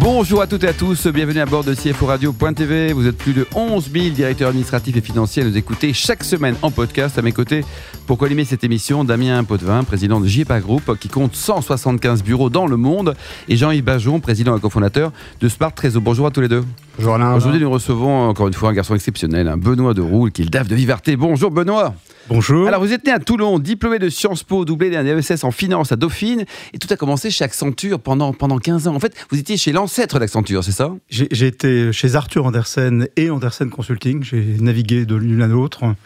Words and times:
Bonjour 0.00 0.40
à 0.40 0.46
toutes 0.46 0.64
et 0.64 0.68
à 0.68 0.72
tous, 0.72 1.08
bienvenue 1.08 1.40
à 1.40 1.44
bord 1.44 1.62
de 1.62 1.74
CFO 1.74 2.06
Radio.tv. 2.06 2.94
Vous 2.94 3.06
êtes 3.06 3.18
plus 3.18 3.34
de 3.34 3.46
11 3.54 3.90
000 3.92 4.08
directeurs 4.14 4.48
administratifs 4.48 4.96
et 4.96 5.02
financiers 5.02 5.42
à 5.42 5.44
nous 5.44 5.58
écouter 5.58 5.92
chaque 5.92 6.24
semaine 6.24 6.54
en 6.62 6.70
podcast. 6.70 7.18
À 7.18 7.22
mes 7.22 7.32
côtés, 7.32 7.66
pour 8.06 8.16
co-animer 8.16 8.46
cette 8.46 8.64
émission, 8.64 9.04
Damien 9.04 9.44
Potvin, 9.44 9.84
président 9.84 10.18
de 10.18 10.26
JPA 10.26 10.60
Group, 10.60 10.98
qui 10.98 11.08
compte 11.08 11.36
175 11.36 12.22
bureaux 12.22 12.48
dans 12.48 12.66
le 12.66 12.78
monde, 12.78 13.14
et 13.46 13.58
Jean-Yves 13.58 13.84
Bajon, 13.84 14.20
président 14.20 14.56
et 14.56 14.60
cofondateur 14.60 15.12
de 15.38 15.48
Smart 15.50 15.72
Trésor. 15.72 16.00
Bonjour 16.00 16.26
à 16.26 16.30
tous 16.30 16.40
les 16.40 16.48
deux. 16.48 16.64
Bonjour 16.96 17.14
Alain. 17.14 17.34
Aujourd'hui, 17.34 17.60
nous 17.60 17.70
recevons 17.70 18.30
encore 18.30 18.48
une 18.48 18.54
fois 18.54 18.70
un 18.70 18.72
garçon 18.72 18.94
exceptionnel, 18.94 19.48
un 19.48 19.58
Benoît 19.58 19.92
de 19.92 20.00
Roule, 20.00 20.32
qui 20.32 20.40
est 20.40 20.44
le 20.44 20.50
DAF 20.50 20.66
de 20.66 20.76
Vivarté. 20.76 21.16
Bonjour 21.16 21.50
Benoît. 21.50 21.94
Bonjour. 22.28 22.68
Alors, 22.68 22.80
vous 22.80 22.92
êtes 22.92 23.04
né 23.04 23.12
à 23.12 23.18
Toulon, 23.18 23.58
diplômé 23.58 23.98
de 23.98 24.08
Sciences 24.08 24.44
Po, 24.44 24.64
doublé 24.64 24.90
d'un 24.90 25.02
DESS 25.02 25.42
en 25.42 25.50
finance 25.50 25.90
à 25.90 25.96
Dauphine, 25.96 26.44
et 26.72 26.78
tout 26.78 26.86
a 26.90 26.96
commencé 26.96 27.28
chez 27.30 27.42
Accenture 27.42 27.98
pendant, 27.98 28.32
pendant 28.32 28.58
15 28.58 28.86
ans. 28.86 28.94
En 28.94 29.00
fait, 29.00 29.14
vous 29.30 29.38
étiez 29.38 29.56
chez 29.56 29.72
l'ancêtre 29.90 30.20
d'Accenture, 30.20 30.62
c'est 30.62 30.70
ça? 30.70 30.92
J'ai 31.08 31.46
été 31.48 31.92
chez 31.92 32.14
Arthur 32.14 32.46
Andersen 32.46 33.08
et 33.16 33.28
Andersen 33.28 33.70
Consulting. 33.70 34.22
J'ai 34.22 34.56
navigué 34.60 35.04
de 35.04 35.16
l'une 35.16 35.42
à 35.42 35.48
l'autre. 35.48 35.96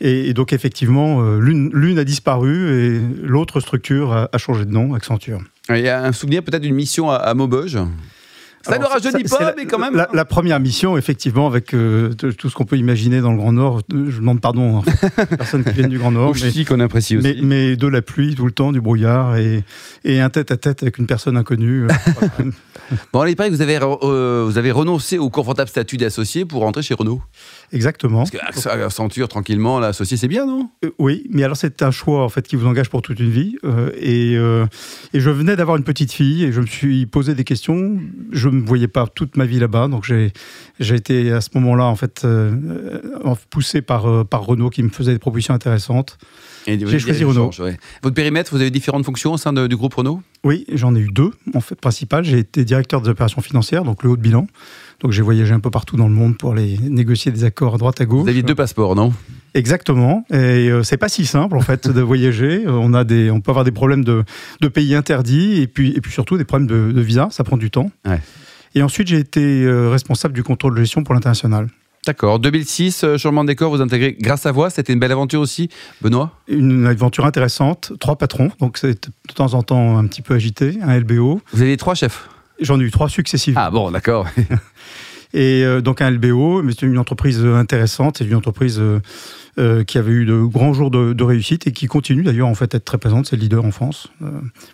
Et, 0.00 0.32
donc, 0.32 0.54
effectivement, 0.54 1.20
euh, 1.20 1.38
l'une 1.38 1.98
a 1.98 2.04
disparu 2.04 2.72
et 2.72 3.00
l'autre 3.22 3.60
structure 3.60 4.14
a, 4.32 4.38
changé 4.38 4.64
de 4.64 4.70
nom, 4.70 4.94
Accenture. 4.94 5.42
Il 5.68 5.80
y 5.80 5.90
a 5.90 6.02
un 6.02 6.12
souvenir 6.12 6.42
peut-être 6.42 6.62
d'une 6.62 6.74
mission 6.74 7.10
à, 7.10 7.16
à 7.16 7.34
Maubeuge? 7.34 7.76
Ça 8.64 8.78
ne 8.78 8.84
rajeunit 8.84 9.24
pas, 9.24 9.54
mais 9.56 9.66
quand 9.66 9.78
même. 9.78 10.06
La, 10.12 10.24
première 10.24 10.60
mission, 10.60 10.96
effectivement, 10.96 11.46
avec 11.46 11.74
euh, 11.74 12.12
tout 12.14 12.48
ce 12.48 12.54
qu'on 12.54 12.64
peut 12.64 12.76
imaginer 12.76 13.20
dans 13.20 13.32
le 13.32 13.38
Grand 13.38 13.52
Nord, 13.52 13.82
euh, 13.92 14.10
je 14.10 14.18
demande 14.18 14.40
pardon 14.40 14.78
aux 15.22 15.36
personnes 15.36 15.64
qui 15.64 15.72
viennent 15.72 15.90
du 15.90 15.98
Grand 15.98 16.12
Nord. 16.12 16.34
mais, 16.40 16.64
qu'on 16.64 16.80
apprécie 16.80 17.16
aussi. 17.16 17.40
Mais, 17.42 17.76
de 17.76 17.86
la 17.86 18.02
pluie 18.02 18.34
tout 18.34 18.46
le 18.46 18.52
temps, 18.52 18.72
du 18.72 18.80
brouillard 18.80 19.36
et, 19.36 19.64
et 20.04 20.20
un 20.20 20.30
tête-à-tête 20.30 20.82
avec 20.82 20.98
une 20.98 21.06
personne 21.06 21.36
inconnue. 21.36 21.86
Euh, 21.86 22.44
bon, 23.12 23.20
allez, 23.20 23.34
que 23.34 23.48
vous 23.50 23.62
avez, 23.62 23.78
vous 23.78 24.58
avez 24.58 24.70
renoncé 24.70 25.18
au 25.18 25.30
confortable 25.30 25.68
statut 25.68 25.96
d'associé 25.96 26.44
pour 26.44 26.62
rentrer 26.62 26.82
chez 26.82 26.94
Renault. 26.94 27.22
Exactement. 27.72 28.24
Parce 28.24 28.64
qu'Accenture, 28.64 29.28
tranquillement, 29.28 29.80
l'associé, 29.80 30.16
c'est 30.16 30.28
bien, 30.28 30.46
non? 30.46 30.70
Oui, 30.98 31.26
mais 31.30 31.42
alors 31.42 31.56
c'est 31.56 31.82
un 31.82 31.90
choix 31.90 32.24
en 32.24 32.28
fait 32.28 32.46
qui 32.46 32.56
vous 32.56 32.66
engage 32.66 32.88
pour 32.88 33.02
toute 33.02 33.18
une 33.18 33.30
vie. 33.30 33.56
et, 33.98 34.34
et 34.34 35.20
je 35.20 35.30
venais 35.30 35.56
d'avoir 35.56 35.76
une 35.76 35.84
petite 35.84 36.12
fille 36.12 36.44
et 36.44 36.52
je 36.52 36.60
me 36.60 36.66
suis 36.66 37.06
posé 37.06 37.34
des 37.34 37.44
questions. 37.44 37.98
Je 38.30 38.48
me 38.52 38.64
voyais 38.64 38.88
pas 38.88 39.06
toute 39.06 39.36
ma 39.36 39.44
vie 39.44 39.58
là-bas, 39.58 39.88
donc 39.88 40.04
j'ai 40.04 40.32
été 40.94 41.32
à 41.32 41.40
ce 41.40 41.50
moment-là 41.54 41.84
en 41.84 41.96
fait 41.96 42.22
euh, 42.24 42.54
poussé 43.50 43.82
par 43.82 44.06
euh, 44.06 44.24
par 44.24 44.44
Renault 44.44 44.70
qui 44.70 44.82
me 44.82 44.90
faisait 44.90 45.12
des 45.12 45.18
propositions 45.18 45.54
intéressantes. 45.54 46.18
J'ai 46.66 46.98
choisi 46.98 47.24
Renault. 47.24 47.50
Votre 48.02 48.14
périmètre, 48.14 48.52
vous 48.54 48.60
avez 48.60 48.70
différentes 48.70 49.04
fonctions 49.04 49.32
au 49.32 49.36
sein 49.36 49.52
du 49.52 49.76
groupe 49.76 49.94
Renault? 49.94 50.22
Oui, 50.44 50.64
j'en 50.72 50.94
ai 50.94 51.00
eu 51.00 51.08
deux 51.08 51.30
en 51.54 51.60
fait 51.60 51.74
principales. 51.74 52.24
J'ai 52.24 52.38
été 52.38 52.64
directeur 52.64 53.00
des 53.00 53.08
opérations 53.08 53.40
financières, 53.40 53.84
donc 53.84 54.02
le 54.02 54.10
haut 54.10 54.16
de 54.16 54.22
bilan. 54.22 54.46
Donc 55.00 55.12
j'ai 55.12 55.22
voyagé 55.22 55.52
un 55.52 55.60
peu 55.60 55.70
partout 55.70 55.96
dans 55.96 56.08
le 56.08 56.14
monde 56.14 56.38
pour 56.38 56.52
aller 56.52 56.78
négocier 56.78 57.32
des 57.32 57.44
accords 57.44 57.74
à 57.74 57.78
droite 57.78 58.00
à 58.00 58.04
gauche. 58.04 58.22
Vous 58.22 58.28
aviez 58.28 58.42
deux 58.42 58.54
passeports, 58.54 58.94
non? 58.94 59.12
Exactement. 59.54 60.24
Et 60.30 60.70
euh, 60.70 60.82
c'est 60.82 60.96
pas 60.96 61.08
si 61.08 61.26
simple 61.26 61.56
en 61.56 61.60
fait 61.60 61.88
de 61.88 62.00
voyager. 62.12 62.64
On 62.66 62.94
a 62.94 63.04
des, 63.04 63.30
on 63.30 63.40
peut 63.40 63.50
avoir 63.50 63.64
des 63.64 63.72
problèmes 63.72 64.04
de, 64.04 64.24
de 64.60 64.68
pays 64.68 64.94
interdits 64.94 65.60
et 65.60 65.66
puis 65.66 65.92
et 65.96 66.00
puis 66.00 66.12
surtout 66.12 66.38
des 66.38 66.44
problèmes 66.44 66.68
de, 66.68 66.92
de 66.92 67.00
visa. 67.00 67.28
Ça 67.30 67.44
prend 67.44 67.56
du 67.56 67.70
temps. 67.70 67.90
Ouais. 68.06 68.20
Et 68.74 68.82
ensuite, 68.82 69.08
j'ai 69.08 69.18
été 69.18 69.64
euh, 69.64 69.90
responsable 69.90 70.34
du 70.34 70.42
contrôle 70.42 70.74
de 70.74 70.80
gestion 70.80 71.04
pour 71.04 71.14
l'international. 71.14 71.68
D'accord. 72.04 72.40
2006, 72.40 73.04
euh, 73.04 73.16
changement 73.16 73.44
de 73.44 73.48
décor, 73.48 73.70
vous 73.70 73.80
intégrez 73.80 74.16
grâce 74.18 74.44
à 74.44 74.50
voix. 74.50 74.70
C'était 74.70 74.92
une 74.92 74.98
belle 74.98 75.12
aventure 75.12 75.40
aussi, 75.40 75.68
Benoît? 76.00 76.32
Une 76.48 76.86
aventure 76.86 77.24
intéressante. 77.24 77.92
Trois 78.00 78.16
patrons, 78.16 78.50
donc 78.58 78.78
c'est 78.78 79.08
de 79.08 79.34
temps 79.34 79.54
en 79.54 79.62
temps 79.62 79.98
un 79.98 80.06
petit 80.06 80.20
peu 80.20 80.34
agité. 80.34 80.78
Un 80.82 80.98
LBO. 80.98 81.40
Vous 81.52 81.62
avez 81.62 81.76
trois 81.76 81.94
chefs? 81.94 82.28
J'en 82.60 82.80
ai 82.80 82.82
eu 82.82 82.90
trois 82.90 83.08
successifs. 83.08 83.54
Ah 83.56 83.70
bon, 83.70 83.92
d'accord. 83.92 84.26
Et 85.34 85.64
euh, 85.64 85.80
donc 85.80 86.00
un 86.02 86.10
LBO, 86.10 86.62
mais 86.62 86.72
c'est 86.72 86.86
une 86.86 86.98
entreprise 86.98 87.44
intéressante. 87.44 88.18
C'est 88.18 88.26
une 88.26 88.34
entreprise 88.34 88.82
qui 89.86 89.98
avait 89.98 90.12
eu 90.12 90.24
de 90.24 90.42
grands 90.42 90.72
jours 90.72 90.90
de, 90.90 91.22
réussite 91.22 91.68
et 91.68 91.72
qui 91.72 91.86
continue 91.86 92.24
d'ailleurs 92.24 92.48
en 92.48 92.54
fait 92.56 92.74
à 92.74 92.78
être 92.78 92.84
très 92.84 92.98
présente. 92.98 93.26
C'est 93.26 93.36
le 93.36 93.42
leader 93.42 93.64
en 93.64 93.70
France. 93.70 94.08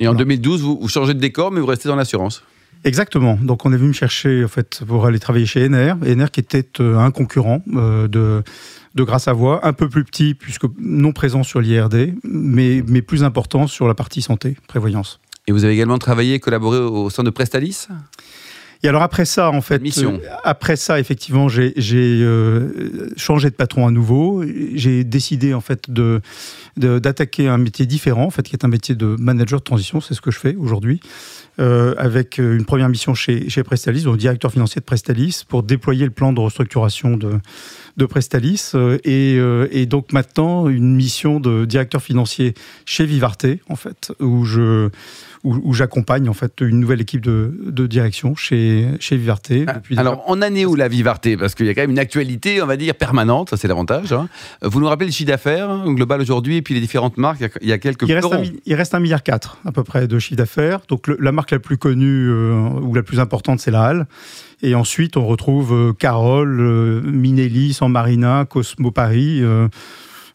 et 0.01 0.09
en 0.09 0.15
2012, 0.15 0.63
vous, 0.63 0.79
vous 0.81 0.89
changez 0.89 1.13
de 1.13 1.21
décor, 1.21 1.51
mais 1.51 1.61
vous 1.61 1.67
restez 1.67 1.91
dans 1.91 1.97
l'assurance? 1.97 2.43
Exactement. 2.85 3.39
Donc 3.41 3.65
on 3.67 3.73
est 3.73 3.77
venu 3.77 3.89
me 3.89 3.93
chercher 3.93 4.45
en 4.45 4.49
fait 4.49 4.83
pour 4.87 5.07
aller 5.07 5.19
travailler 5.19 5.47
chez 5.47 5.69
NR. 5.69 5.97
NR 5.97 6.31
qui 6.31 6.41
était 6.41 6.69
euh, 6.81 6.99
un 6.99 7.11
concurrent 7.11 7.63
euh, 7.75 8.09
de 8.09 8.43
de 8.95 9.03
Grâce 9.05 9.29
à 9.29 9.33
Voix, 9.33 9.67
un 9.67 9.73
peu 9.73 9.89
plus 9.89 10.05
petit 10.05 10.35
puisque 10.35 10.65
non 10.79 11.13
présent 11.13 11.43
sur 11.43 11.61
l'IRD, 11.61 12.15
mais 12.25 12.83
mais 12.87 13.03
plus 13.03 13.25
important 13.25 13.67
sur 13.67 13.87
la 13.87 13.95
partie 13.95 14.23
santé, 14.23 14.57
prévoyance. 14.67 15.21
Et 15.47 15.53
vous 15.53 15.65
avez 15.65 15.73
également 15.75 15.99
travaillé, 15.99 16.41
collaboré 16.41 16.79
au 16.79 17.09
sein 17.11 17.23
de 17.23 17.31
Prestalis? 17.31 17.89
Et 18.83 18.89
alors 18.89 19.03
après 19.03 19.25
ça, 19.25 19.51
en 19.51 19.61
fait, 19.61 19.83
Mission. 19.83 20.21
Euh, 20.23 20.29
après 20.45 20.77
ça, 20.77 21.01
effectivement, 21.01 21.49
j'ai 21.49 21.75
euh, 21.77 23.11
changé 23.17 23.51
de 23.51 23.55
patron 23.55 23.87
à 23.87 23.91
nouveau. 23.91 24.45
J'ai 24.75 25.03
décidé 25.05 25.53
en 25.53 25.61
fait 25.61 25.91
de 25.91 26.21
d'attaquer 26.77 27.49
un 27.49 27.59
métier 27.59 27.87
différent, 27.87 28.25
en 28.25 28.31
fait, 28.31 28.45
qui 28.45 28.55
est 28.55 28.65
un 28.65 28.69
métier 28.69 28.95
de 28.95 29.17
manager 29.19 29.59
de 29.59 29.65
transition. 29.65 30.01
C'est 30.01 30.15
ce 30.15 30.21
que 30.21 30.31
je 30.31 30.39
fais 30.39 30.55
aujourd'hui. 30.55 31.01
Euh, 31.61 31.95
avec 31.99 32.39
une 32.39 32.65
première 32.65 32.89
mission 32.89 33.15
chez, 33.15 33.49
chez 33.49 33.65
Prestalis, 33.65 34.03
donc 34.03 34.17
directeur 34.17 34.53
financier 34.53 34.79
de 34.79 34.85
Prestalis, 34.85 35.43
pour 35.49 35.65
déployer 35.65 36.05
le 36.05 36.13
plan 36.13 36.33
de 36.33 36.39
restructuration 36.39 37.17
de, 37.17 37.41
de 37.99 38.07
Prestalis. 38.07 38.73
Et, 39.05 39.35
et 39.71 39.87
donc 39.87 40.13
maintenant, 40.13 40.69
une 40.69 40.95
mission 40.95 41.41
de 41.41 41.65
directeur 41.65 42.03
financier 42.03 42.55
chez 42.87 43.05
Vivarté, 43.05 43.61
en 43.69 43.77
fait, 43.77 44.13
où 44.21 44.45
je 44.45 44.91
où, 45.45 45.73
j'accompagne 45.73 46.29
en 46.29 46.33
fait 46.33 46.61
une 46.61 46.81
nouvelle 46.81 47.01
équipe 47.01 47.21
de, 47.21 47.87
direction 47.87 48.35
chez, 48.35 48.87
chez 49.01 49.17
Vivarté. 49.17 49.65
Ah, 49.67 49.81
alors, 49.97 50.23
en 50.27 50.43
année 50.43 50.67
où 50.67 50.75
la 50.75 50.89
Vivarté 50.89 51.37
Parce 51.37 51.55
qu'il 51.55 51.67
y 51.67 51.69
a 51.69 51.75
quand 51.75 51.81
même 51.81 51.91
une 51.91 51.99
actualité, 51.99 52.61
on 52.63 52.67
va 52.67 52.77
dire, 52.77 52.95
permanente, 52.95 53.51
ça 53.51 53.57
c'est 53.57 53.69
l'avantage. 53.69 54.13
Hein. 54.13 54.29
Vous 54.63 54.81
nous 54.81 54.87
rappelez 54.87 55.07
le 55.07 55.13
chiffre 55.13 55.29
d'affaires 55.29 55.71
hein, 55.71 55.93
global 55.93 56.21
aujourd'hui 56.21 56.57
et 56.57 56.63
puis 56.63 56.75
les 56.75 56.81
différentes 56.81 57.17
marques 57.17 57.45
Il 57.61 57.69
y 57.69 57.73
a, 57.73 57.79
quelques 57.79 58.09
il 58.09 58.15
reste, 58.15 58.33
un, 58.33 58.43
il 58.65 58.75
reste 58.75 58.95
un 58.95 59.01
milliard 59.01 59.23
quatre 59.23 59.59
à 59.65 59.73
peu 59.73 59.85
près 59.85 60.07
de 60.07 60.19
chiffre 60.19 60.37
d'affaires. 60.37 60.81
Donc 60.89 61.07
la 61.19 61.33
marque 61.33 61.53
la 61.53 61.59
plus 61.59 61.79
connue 61.79 62.29
euh, 62.29 62.69
ou 62.83 62.95
la 62.95 63.03
plus 63.03 63.21
importante, 63.21 63.61
c'est 63.61 63.71
la 63.71 63.85
Halle. 63.85 64.07
Et 64.63 64.75
ensuite, 64.75 65.17
on 65.17 65.27
retrouve 65.27 65.73
euh, 65.73 65.93
Carole, 65.93 66.61
euh, 66.61 67.01
Minelli, 67.03 67.73
San 67.73 67.91
Marina, 67.91 68.45
Cosmo 68.49 68.91
Paris. 68.91 69.43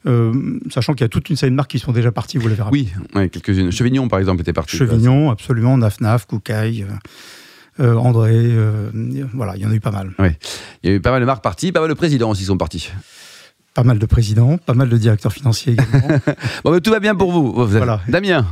Euh, 0.05 0.33
sachant 0.69 0.93
qu'il 0.93 1.01
y 1.01 1.05
a 1.05 1.09
toute 1.09 1.29
une 1.29 1.35
série 1.35 1.51
de 1.51 1.55
marques 1.55 1.71
qui 1.71 1.79
sont 1.79 1.93
déjà 1.93 2.11
parties, 2.11 2.37
vous 2.37 2.47
l'avez 2.47 2.61
rappelé. 2.61 2.87
Oui, 3.15 3.29
quelques-unes. 3.29 3.71
Chevignon, 3.71 4.07
par 4.07 4.19
exemple, 4.19 4.41
était 4.41 4.53
parti. 4.53 4.75
Chevignon, 4.75 5.31
absolument, 5.31 5.77
Naf 5.77 6.25
Koukaï. 6.25 6.83
Euh, 6.83 6.87
euh, 7.79 7.95
André, 7.95 8.51
voilà, 9.33 9.55
il 9.55 9.63
y 9.63 9.65
en 9.65 9.71
a 9.71 9.73
eu 9.73 9.79
pas 9.79 9.91
mal. 9.91 10.11
Oui, 10.19 10.29
il 10.83 10.89
y 10.89 10.93
a 10.93 10.95
eu 10.95 11.01
pas 11.01 11.09
mal 11.09 11.21
de 11.21 11.25
marques 11.25 11.43
parties, 11.43 11.71
pas 11.71 11.79
mal 11.79 11.89
de 11.89 11.95
présidents 11.95 12.29
aussi 12.29 12.43
sont 12.43 12.57
partis. 12.57 12.91
Pas 13.73 13.83
mal 13.83 13.97
de 13.97 14.05
présidents, 14.05 14.59
pas 14.59 14.75
mal 14.75 14.89
de 14.89 14.97
directeurs 14.97 15.33
financiers 15.33 15.73
également. 15.73 16.19
bon, 16.63 16.79
tout 16.79 16.91
va 16.91 16.99
bien 16.99 17.15
pour 17.15 17.31
vous. 17.31 17.65
Voilà. 17.65 18.01
Damien 18.07 18.45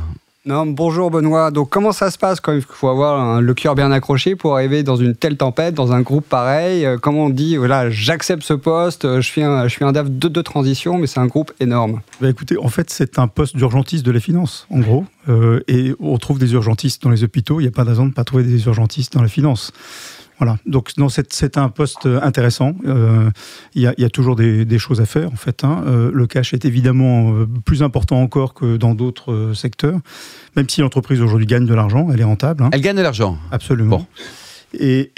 non, 0.44 0.66
bonjour 0.66 1.12
Benoît. 1.12 1.52
Donc 1.52 1.70
comment 1.70 1.92
ça 1.92 2.10
se 2.10 2.18
passe 2.18 2.40
quand 2.40 2.52
il 2.52 2.62
faut 2.62 2.88
avoir 2.88 3.40
le 3.40 3.54
cœur 3.54 3.76
bien 3.76 3.92
accroché 3.92 4.34
pour 4.34 4.54
arriver 4.54 4.82
dans 4.82 4.96
une 4.96 5.14
telle 5.14 5.36
tempête, 5.36 5.72
dans 5.72 5.92
un 5.92 6.00
groupe 6.00 6.28
pareil? 6.28 6.84
Euh, 6.84 6.98
Comment 7.00 7.26
on 7.26 7.30
dit, 7.30 7.56
voilà, 7.56 7.90
j'accepte 7.90 8.42
ce 8.42 8.54
poste, 8.54 9.04
euh, 9.04 9.20
je 9.20 9.28
suis 9.28 9.44
un, 9.44 9.68
je 9.68 9.68
suis 9.68 9.84
un 9.84 9.92
DAF 9.92 10.10
de, 10.10 10.42
transition, 10.42 10.98
mais 10.98 11.06
c'est 11.06 11.20
un 11.20 11.28
groupe 11.28 11.52
énorme. 11.60 12.00
Bah 12.20 12.28
écoutez, 12.28 12.56
en 12.58 12.66
fait 12.66 12.90
c'est 12.90 13.20
un 13.20 13.28
poste 13.28 13.56
d'urgentiste 13.56 14.04
de 14.04 14.10
la 14.10 14.18
finance, 14.18 14.66
en 14.70 14.80
gros. 14.80 15.04
Euh, 15.28 15.60
et 15.68 15.94
on 16.00 16.18
trouve 16.18 16.40
des 16.40 16.54
urgentistes 16.54 17.04
dans 17.04 17.10
les 17.10 17.22
hôpitaux, 17.22 17.60
il 17.60 17.62
n'y 17.62 17.68
a 17.68 17.72
pas 17.72 17.84
de 17.84 17.90
raison 17.90 18.02
de 18.02 18.08
ne 18.08 18.14
pas 18.14 18.24
trouver 18.24 18.42
des 18.42 18.66
urgentistes 18.66 19.12
dans 19.12 19.22
la 19.22 19.28
finance. 19.28 19.72
Voilà. 20.38 20.58
Donc 20.66 20.90
c'est 21.30 21.58
un 21.58 21.68
poste 21.68 22.06
intéressant. 22.06 22.74
Euh, 22.86 23.30
il 23.74 23.82
y, 23.82 24.04
a 24.04 24.10
toujours 24.10 24.36
des, 24.36 24.78
choses 24.78 25.00
à 25.00 25.06
faire 25.06 25.30
en 25.32 25.36
fait. 25.36 25.64
Hein. 25.64 25.84
Euh, 25.86 26.10
le 26.12 26.26
cash 26.26 26.52
est 26.54 26.64
évidemment 26.64 27.32
euh, 27.32 27.46
plus 27.64 27.82
important 27.82 28.20
encore 28.20 28.54
que 28.54 28.76
dans 28.76 28.94
d'autres 28.94 29.52
secteurs. 29.54 29.98
Même 30.56 30.68
si 30.68 30.80
l'entreprise 30.80 31.20
aujourd'hui 31.20 31.46
gagne 31.46 31.66
de 31.66 31.74
l'argent, 31.74 32.08
elle 32.12 32.20
est 32.20 32.24
rentable. 32.24 32.64
Hein. 32.64 32.70
Elle 32.72 32.80
gagne 32.80 32.96
de 32.96 33.02
l'argent. 33.02 33.38
Absolument. 33.50 34.06
Et, 34.74 35.10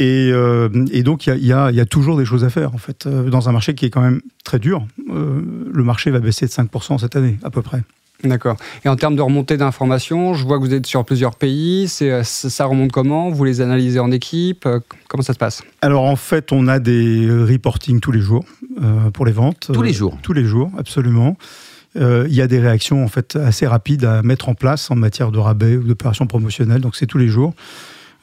donc, 1.05 1.27
il 1.29 1.47
y, 1.47 1.53
a, 1.53 1.85
toujours 1.87 2.17
des 2.17 2.25
choses 2.25 2.45
à 2.45 2.51
faire, 2.51 2.75
en 2.75 2.79
fait, 2.79 3.07
dans 3.07 3.49
un 3.49 3.53
marché 3.53 3.75
qui 3.75 3.87
est 3.87 3.91
quand 3.91 4.01
même 4.01 4.21
très 4.43 4.59
dur. 4.59 4.85
le 5.09 5.85
marché 5.85 6.11
va 6.11 6.19
baisser 6.19 6.47
de 6.47 6.51
5% 6.51 6.99
cette 6.99 7.15
année, 7.15 7.39
à 7.45 7.51
peu 7.51 7.63
près. 7.63 7.83
D'accord. 8.25 8.57
Et 8.85 8.89
en 8.89 8.97
termes 8.97 9.17
de 9.17 9.23
remontée 9.23 9.57
d'informations, 9.57 10.35
je 10.35 10.45
vois 10.45 10.59
que 10.59 10.65
vous 10.65 10.75
êtes 10.75 10.87
sur 10.87 11.05
plusieurs 11.05 11.37
pays. 11.37 11.89
Euh, 12.03 12.23
ça 12.25 12.65
remonte 12.65 12.91
comment? 12.91 13.31
Vous 13.31 13.45
les 13.45 13.61
analysez 13.61 14.01
en 14.01 14.11
équipe? 14.11 14.67
Euh, 14.67 14.81
Comment 15.09 15.23
ça 15.23 15.35
se 15.35 15.39
passe? 15.39 15.63
Alors 15.83 16.05
en 16.05 16.17
fait, 16.17 16.51
on 16.53 16.67
a 16.67 16.79
des 16.79 17.29
reporting 17.29 18.01
tous 18.01 18.13
les 18.13 18.21
jours 18.21 18.45
euh, 18.83 19.11
pour 19.11 19.27
les 19.27 19.33
ventes. 19.33 19.71
Tous 19.73 19.83
les 19.83 19.93
jours 19.93 20.19
Tous 20.23 20.33
les 20.33 20.45
jours, 20.45 20.71
absolument. 20.79 21.37
Il 21.97 22.35
y 22.35 22.43
a 22.43 22.49
des 22.49 22.59
réactions 22.59 23.05
en 23.05 23.09
fait 23.09 23.37
assez 23.37 23.69
rapides 23.69 24.05
à 24.05 24.21
mettre 24.23 24.49
en 24.49 24.55
place 24.55 24.91
en 24.91 24.97
matière 24.97 25.31
de 25.31 25.39
rabais 25.39 25.77
ou 25.77 25.85
d'opérations 25.85 26.27
promotionnelles. 26.27 26.81
Donc 26.81 26.97
c'est 26.97 27.07
tous 27.07 27.19
les 27.19 27.29
jours. 27.29 27.55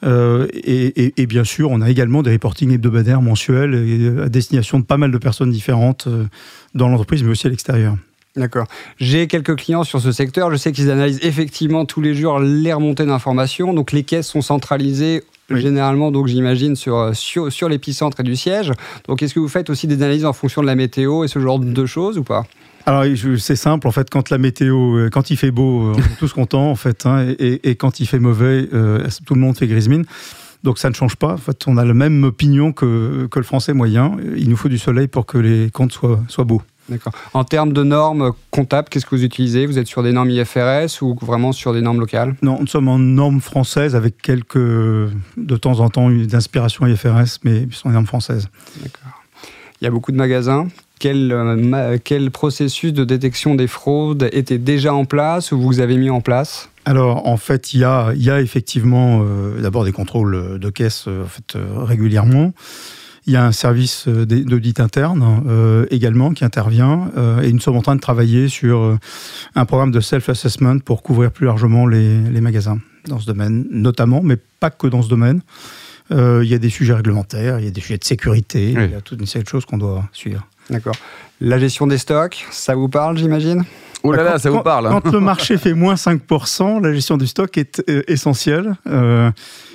et, 0.02 1.26
bien 1.26 1.44
sûr, 1.44 1.70
on 1.70 1.80
a 1.80 1.88
également 1.88 2.22
des 2.22 2.32
reportings 2.32 2.70
hebdomadaires, 2.70 3.22
mensuels, 3.22 4.20
à 4.22 4.28
destination 4.28 4.78
de 4.78 4.84
pas 4.84 4.98
mal 4.98 5.10
de 5.10 5.16
personnes 5.16 5.50
différentes 5.50 6.06
dans 6.74 6.88
l'entreprise, 6.88 7.22
mais 7.22 7.30
aussi 7.30 7.46
à 7.46 7.50
l'extérieur. 7.50 7.96
D'accord. 8.34 8.66
J'ai 8.98 9.26
quelques 9.26 9.56
clients 9.56 9.84
sur 9.84 10.00
ce 10.00 10.10
secteur. 10.10 10.50
Je 10.50 10.56
sais 10.56 10.72
qu'ils 10.72 10.90
analysent 10.90 11.20
effectivement 11.22 11.84
tous 11.84 12.00
les 12.00 12.14
jours 12.14 12.40
les 12.40 12.72
remontées 12.72 13.04
d'informations. 13.04 13.74
Donc 13.74 13.92
les 13.92 14.04
caisses 14.04 14.28
sont 14.28 14.40
centralisées 14.40 15.22
généralement, 15.50 16.10
donc 16.10 16.28
j'imagine, 16.28 16.76
sur, 16.76 17.14
sur, 17.14 17.52
sur 17.52 17.68
l'épicentre 17.68 18.20
et 18.20 18.22
du 18.22 18.36
siège. 18.36 18.72
Donc 19.06 19.22
est-ce 19.22 19.34
que 19.34 19.40
vous 19.40 19.48
faites 19.48 19.70
aussi 19.70 19.86
des 19.86 19.96
analyses 19.96 20.24
en 20.24 20.32
fonction 20.32 20.62
de 20.62 20.66
la 20.66 20.74
météo 20.74 21.24
et 21.24 21.28
ce 21.28 21.38
genre 21.38 21.58
de 21.58 21.86
choses 21.86 22.18
ou 22.18 22.24
pas? 22.24 22.44
Alors 22.86 23.04
c'est 23.38 23.56
simple 23.56 23.86
en 23.86 23.92
fait 23.92 24.10
quand 24.10 24.30
la 24.30 24.38
météo, 24.38 24.96
euh, 24.96 25.08
quand 25.08 25.30
il 25.30 25.36
fait 25.36 25.52
beau, 25.52 25.90
euh, 25.90 25.94
on 25.94 25.98
est 25.98 26.18
tous 26.18 26.32
contents 26.32 26.68
en 26.68 26.74
fait, 26.74 27.06
hein, 27.06 27.32
et, 27.38 27.76
quand 27.76 28.00
il 28.00 28.06
fait 28.06 28.18
mauvais, 28.18 28.68
euh, 28.72 29.06
tout 29.24 29.34
le 29.34 29.40
monde 29.40 29.56
fait 29.56 29.68
grise 29.68 29.88
mine? 29.88 30.04
Donc 30.64 30.78
ça 30.78 30.88
ne 30.88 30.94
change 30.94 31.16
pas. 31.16 31.34
En 31.34 31.38
fait, 31.38 31.66
on 31.66 31.76
a 31.76 31.84
la 31.84 31.94
même 31.94 32.24
opinion 32.24 32.72
que, 32.72 33.26
que 33.30 33.38
le 33.38 33.44
français 33.44 33.72
moyen. 33.72 34.16
Il 34.36 34.48
nous 34.48 34.56
faut 34.56 34.68
du 34.68 34.78
soleil 34.78 35.08
pour 35.08 35.26
que 35.26 35.36
les 35.36 35.70
comptes 35.70 35.92
soient, 35.92 36.20
soient 36.28 36.44
beaux. 36.44 36.62
D'accord. 36.88 37.12
En 37.32 37.44
termes 37.44 37.72
de 37.72 37.82
normes 37.82 38.32
comptables, 38.50 38.88
qu'est-ce 38.88 39.06
que 39.06 39.14
vous 39.14 39.24
utilisez? 39.24 39.66
Vous 39.66 39.78
êtes 39.78 39.86
sur 39.86 40.02
des 40.02 40.12
normes 40.12 40.30
IFRS 40.30 41.02
ou 41.02 41.16
vraiment 41.20 41.52
sur 41.52 41.72
des 41.72 41.80
normes 41.80 42.00
locales? 42.00 42.34
Non, 42.42 42.58
nous 42.60 42.66
sommes 42.66 42.88
en 42.88 42.98
normes 42.98 43.40
françaises 43.40 43.94
avec 43.94 44.20
quelques, 44.20 44.56
de 44.56 45.56
temps 45.60 45.80
en 45.80 45.88
temps, 45.88 46.10
d'inspiration 46.10 46.86
IFRS, 46.86 47.38
mais 47.44 47.66
ce 47.70 47.78
sont 47.78 47.88
des 47.88 47.94
normes 47.94 48.06
françaises. 48.06 48.48
D'accord. 48.82 49.22
Il 49.80 49.84
y 49.84 49.88
a 49.88 49.90
beaucoup 49.90 50.12
de 50.12 50.16
magasins. 50.16 50.68
Quel, 51.00 51.32
euh, 51.32 51.98
quel 52.02 52.30
processus 52.30 52.92
de 52.92 53.04
détection 53.04 53.56
des 53.56 53.66
fraudes 53.66 54.28
était 54.32 54.58
déjà 54.58 54.94
en 54.94 55.04
place 55.04 55.50
ou 55.50 55.60
vous 55.60 55.80
avez 55.80 55.96
mis 55.96 56.10
en 56.10 56.20
place? 56.20 56.68
Alors 56.84 57.26
en 57.26 57.36
fait, 57.36 57.74
il 57.74 57.80
y 57.80 57.84
a, 57.84 58.12
il 58.14 58.22
y 58.22 58.30
a 58.30 58.40
effectivement 58.40 59.22
euh, 59.22 59.60
d'abord 59.60 59.84
des 59.84 59.90
contrôles 59.90 60.60
de 60.60 60.70
caisse 60.70 61.06
euh, 61.08 61.24
en 61.24 61.26
fait, 61.26 61.58
régulièrement. 61.76 62.52
Il 63.26 63.32
y 63.32 63.36
a 63.36 63.44
un 63.44 63.52
service 63.52 64.08
euh, 64.08 64.26
d'audit 64.26 64.80
interne 64.80 65.42
euh, 65.46 65.86
également 65.90 66.32
qui 66.32 66.44
intervient 66.44 67.10
euh, 67.16 67.40
et 67.42 67.52
nous 67.52 67.60
sommes 67.60 67.76
en 67.76 67.82
train 67.82 67.94
de 67.94 68.00
travailler 68.00 68.48
sur 68.48 68.98
un 69.54 69.64
programme 69.64 69.92
de 69.92 70.00
self-assessment 70.00 70.80
pour 70.80 71.02
couvrir 71.02 71.30
plus 71.30 71.46
largement 71.46 71.86
les, 71.86 72.40
magasins 72.40 72.80
dans 73.06 73.20
ce 73.20 73.26
domaine, 73.26 73.66
notamment, 73.70 74.20
mais 74.22 74.36
pas 74.58 74.70
que 74.70 74.88
dans 74.88 75.02
ce 75.02 75.08
domaine. 75.08 75.40
il 76.10 76.44
y 76.44 76.54
a 76.54 76.58
des 76.58 76.70
sujets 76.70 76.94
réglementaires, 76.94 77.58
il 77.60 77.64
y 77.64 77.68
a 77.68 77.70
des 77.70 77.80
sujets 77.80 77.98
de 77.98 78.04
sécurité, 78.04 78.70
il 78.70 78.90
y 78.90 78.94
a 78.94 79.00
toute 79.00 79.20
une 79.20 79.26
série 79.26 79.44
de 79.44 79.48
choses 79.48 79.64
qu'on 79.64 79.78
doit 79.78 80.04
suivre. 80.12 80.46
D'accord. 80.70 80.96
La 81.40 81.58
gestion 81.58 81.86
des 81.86 81.98
stocks, 81.98 82.46
ça 82.50 82.74
vous 82.74 82.88
parle, 82.88 83.16
j'imagine? 83.18 83.64
Oh 84.04 84.12
là 84.12 84.22
là, 84.22 84.38
ça 84.38 84.50
vous 84.50 84.62
parle. 84.62 84.88
Quand 84.88 85.12
le 85.12 85.20
marché 85.20 85.58
fait 85.58 85.74
moins 85.74 85.94
5%, 85.94 86.82
la 86.82 86.92
gestion 86.92 87.16
du 87.16 87.26
stock 87.26 87.56
est 87.56 87.82
essentielle. 88.08 88.76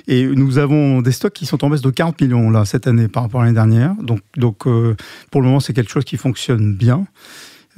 Et 0.08 0.26
nous 0.26 0.56
avons 0.56 1.02
des 1.02 1.12
stocks 1.12 1.34
qui 1.34 1.44
sont 1.44 1.62
en 1.64 1.70
baisse 1.70 1.82
de 1.82 1.90
40 1.90 2.20
millions 2.22 2.50
là, 2.50 2.64
cette 2.64 2.86
année 2.86 3.08
par 3.08 3.22
rapport 3.22 3.42
à 3.42 3.44
l'année 3.44 3.54
dernière. 3.54 3.94
Donc, 4.02 4.20
donc 4.36 4.66
euh, 4.66 4.96
pour 5.30 5.42
le 5.42 5.46
moment, 5.46 5.60
c'est 5.60 5.74
quelque 5.74 5.90
chose 5.90 6.04
qui 6.04 6.16
fonctionne 6.16 6.74
bien. 6.74 7.06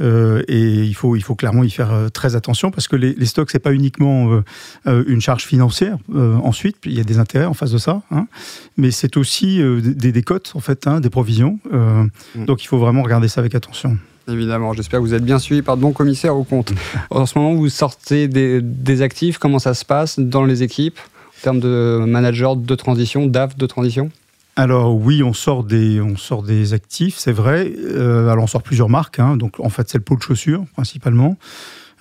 Euh, 0.00 0.42
et 0.46 0.84
il 0.84 0.94
faut, 0.94 1.16
il 1.16 1.22
faut 1.22 1.34
clairement 1.34 1.64
y 1.64 1.70
faire 1.70 1.92
euh, 1.92 2.08
très 2.08 2.36
attention 2.36 2.70
parce 2.70 2.88
que 2.88 2.94
les, 2.94 3.14
les 3.14 3.26
stocks, 3.26 3.50
c'est 3.50 3.58
pas 3.58 3.74
uniquement 3.74 4.40
une 4.86 5.20
charge 5.20 5.42
financière. 5.42 5.98
ensuite, 6.14 6.76
il 6.84 6.94
y 6.94 7.00
a 7.00 7.04
des 7.04 7.18
intérêts 7.18 7.46
en 7.46 7.54
face 7.54 7.72
de 7.72 7.78
ça, 7.78 8.00
hein, 8.12 8.28
mais 8.76 8.92
c'est 8.92 9.16
aussi 9.16 9.60
des, 9.82 10.12
des 10.12 10.22
cotes, 10.22 10.52
en 10.54 10.60
fait, 10.60 10.86
hein, 10.86 11.00
des 11.00 11.10
provisions. 11.10 11.58
Mm. 11.72 12.44
Donc 12.44 12.62
il 12.62 12.68
faut 12.68 12.78
vraiment 12.78 13.02
regarder 13.02 13.26
ça 13.26 13.40
avec 13.40 13.56
attention. 13.56 13.98
Évidemment, 14.30 14.72
j'espère 14.72 15.00
que 15.00 15.04
vous 15.04 15.14
êtes 15.14 15.24
bien 15.24 15.38
suivi 15.38 15.62
par 15.62 15.76
de 15.76 15.82
bons 15.82 15.92
commissaires 15.92 16.36
au 16.36 16.44
compte. 16.44 16.72
En 17.10 17.26
ce 17.26 17.38
moment, 17.38 17.54
vous 17.54 17.68
sortez 17.68 18.28
des, 18.28 18.60
des 18.62 19.02
actifs, 19.02 19.38
comment 19.38 19.58
ça 19.58 19.74
se 19.74 19.84
passe 19.84 20.18
dans 20.18 20.44
les 20.44 20.62
équipes 20.62 20.98
en 20.98 21.42
termes 21.42 21.60
de 21.60 22.04
manager 22.06 22.56
de 22.56 22.74
transition, 22.74 23.26
DAF 23.26 23.56
de 23.56 23.66
transition? 23.66 24.10
Alors 24.56 24.94
oui, 24.94 25.22
on 25.22 25.32
sort 25.32 25.64
des, 25.64 26.00
on 26.00 26.16
sort 26.16 26.42
des 26.42 26.74
actifs, 26.74 27.16
c'est 27.16 27.32
vrai. 27.32 27.72
Euh, 27.78 28.28
alors 28.28 28.44
on 28.44 28.46
sort 28.46 28.62
plusieurs 28.62 28.88
marques, 28.88 29.18
hein. 29.18 29.36
donc 29.36 29.58
en 29.58 29.70
fait 29.70 29.88
c'est 29.88 29.98
le 29.98 30.04
pot 30.04 30.16
de 30.16 30.22
chaussures 30.22 30.64
principalement, 30.74 31.36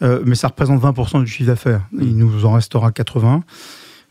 euh, 0.02 0.22
mais 0.26 0.36
ça 0.36 0.50
représente 0.50 0.82
20% 0.82 1.24
du 1.24 1.28
chiffre 1.28 1.48
d'affaires. 1.48 1.82
Il 1.94 2.18
nous 2.18 2.46
en 2.46 2.54
restera 2.54 2.92
80. 2.92 3.44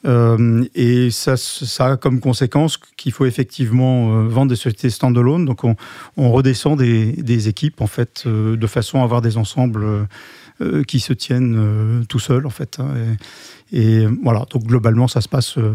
Euh, 0.08 0.64
et 0.74 1.10
ça, 1.10 1.36
ça 1.36 1.92
a 1.92 1.96
comme 1.96 2.20
conséquence 2.20 2.78
qu'il 2.96 3.12
faut 3.12 3.26
effectivement 3.26 4.24
vendre 4.24 4.50
des 4.50 4.56
sociétés 4.56 4.90
standalone. 4.90 5.44
Donc 5.44 5.64
on, 5.64 5.76
on 6.16 6.32
redescend 6.32 6.78
des, 6.78 7.12
des, 7.12 7.48
équipes 7.48 7.80
en 7.80 7.86
fait 7.86 8.26
de 8.26 8.66
façon 8.66 9.00
à 9.00 9.04
avoir 9.04 9.20
des 9.20 9.36
ensembles 9.36 9.86
qui 10.88 10.98
se 10.98 11.12
tiennent 11.12 12.04
tout 12.08 12.18
seuls 12.18 12.46
en 12.46 12.50
fait. 12.50 12.78
Hein. 12.80 13.16
Et 13.72 14.06
voilà, 14.22 14.46
donc 14.50 14.64
globalement, 14.64 15.08
ça 15.08 15.20
se 15.20 15.28
passe 15.28 15.58
euh, 15.58 15.74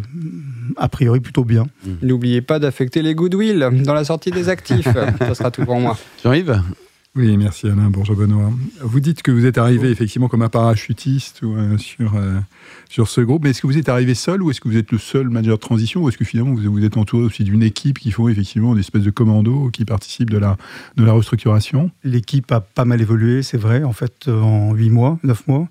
a 0.77 0.89
priori 0.89 1.19
plutôt 1.19 1.43
bien. 1.43 1.67
Mmh. 1.85 1.91
N'oubliez 2.01 2.41
pas 2.41 2.57
d'affecter 2.57 3.03
les 3.03 3.13
goodwill 3.13 3.69
dans 3.83 3.93
la 3.93 4.03
sortie 4.03 4.31
des 4.31 4.49
actifs. 4.49 4.87
ça 5.19 5.35
sera 5.35 5.51
tout 5.51 5.63
pour 5.63 5.79
moi. 5.79 5.97
Jean-Yves 6.23 6.61
oui, 7.15 7.37
merci 7.37 7.67
Alain. 7.67 7.89
Bonjour 7.89 8.15
Benoît. 8.15 8.51
Vous 8.81 8.99
dites 8.99 9.21
que 9.21 9.31
vous 9.31 9.45
êtes 9.45 9.57
arrivé 9.57 9.89
effectivement 9.89 10.27
comme 10.27 10.41
un 10.41 10.49
parachutiste 10.49 11.41
ou, 11.43 11.55
euh, 11.55 11.77
sur, 11.77 12.15
euh, 12.15 12.39
sur 12.89 13.07
ce 13.07 13.21
groupe, 13.21 13.43
mais 13.43 13.51
est-ce 13.51 13.61
que 13.61 13.67
vous 13.67 13.77
êtes 13.77 13.89
arrivé 13.89 14.15
seul 14.15 14.41
ou 14.41 14.49
est-ce 14.49 14.59
que 14.59 14.67
vous 14.67 14.77
êtes 14.77 14.91
le 14.91 14.97
seul 14.97 15.29
manager 15.29 15.57
de 15.57 15.61
transition 15.61 16.01
ou 16.01 16.09
est-ce 16.09 16.17
que 16.17 16.25
finalement 16.25 16.53
vous, 16.53 16.71
vous 16.71 16.83
êtes 16.83 16.97
entouré 16.97 17.23
aussi 17.23 17.43
d'une 17.43 17.61
équipe 17.61 17.99
qui 17.99 18.11
font 18.11 18.27
effectivement 18.29 18.73
une 18.73 18.79
espèce 18.79 19.03
de 19.03 19.11
commando 19.11 19.69
qui 19.71 19.85
participe 19.85 20.29
de 20.29 20.37
la, 20.37 20.57
de 20.97 21.03
la 21.03 21.13
restructuration? 21.13 21.91
L'équipe 22.03 22.51
a 22.51 22.61
pas 22.61 22.85
mal 22.85 22.99
évolué, 22.99 23.43
c'est 23.43 23.57
vrai, 23.57 23.83
en 23.83 23.93
fait, 23.93 24.27
en 24.27 24.73
8 24.73 24.89
mois, 24.89 25.19
9 25.23 25.47
mois. 25.47 25.67